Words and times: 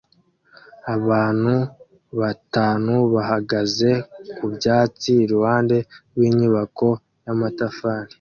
Abantu 0.95 1.55
batanu 2.19 2.93
bahagaze 3.13 3.89
ku 4.35 4.45
byatsi 4.55 5.11
iruhande 5.25 5.77
rw'inyubako 6.13 6.89
y'amatafari 7.25 8.09